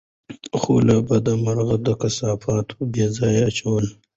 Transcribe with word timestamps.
خو 0.59 0.73
له 0.87 0.95
بده 1.07 1.33
مرغه، 1.43 1.75
د 1.85 1.87
کثافاتو 2.01 2.75
بېځايه 2.93 3.41
اچول 3.49 3.85